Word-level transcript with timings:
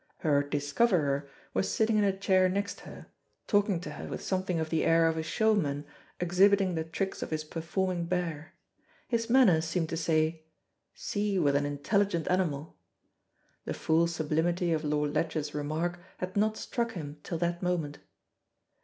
Her 0.21 0.41
"discoverer" 0.41 1.29
was 1.53 1.71
sitting 1.71 1.95
in 1.95 2.03
a 2.03 2.11
chair 2.17 2.49
next 2.49 2.79
her, 2.79 3.05
talking 3.45 3.79
to 3.81 3.91
her 3.91 4.07
with 4.07 4.23
something 4.23 4.59
of 4.59 4.71
the 4.71 4.83
air 4.83 5.07
of 5.07 5.15
a 5.15 5.21
showman 5.21 5.85
exhibiting 6.19 6.73
the 6.73 6.83
tricks 6.83 7.21
of 7.21 7.29
his 7.29 7.43
performing 7.43 8.05
bear. 8.07 8.55
His 9.07 9.29
manner 9.29 9.61
seemed 9.61 9.89
to 9.89 9.97
say, 9.97 10.41
"See 10.95 11.37
what 11.37 11.55
an 11.55 11.67
intelligent 11.67 12.27
animal." 12.29 12.75
The 13.65 13.75
full 13.75 14.07
sublimity 14.07 14.73
of 14.73 14.83
Lord 14.83 15.13
Ledgers' 15.13 15.53
remark 15.53 15.99
had 16.17 16.35
not 16.35 16.57
struck 16.57 16.93
him 16.93 17.19
till 17.21 17.37
that 17.37 17.61
moment. 17.61 17.99